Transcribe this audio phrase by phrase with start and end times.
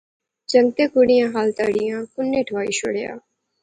[0.51, 3.11] جنگتیں کڑئیں ہال تاڑئیں کنے ٹھوائی شوڑیا